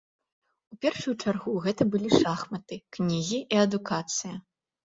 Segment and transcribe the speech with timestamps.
[0.75, 4.35] У першую чаргу гэта былі шахматы, кнігі і адукацыя.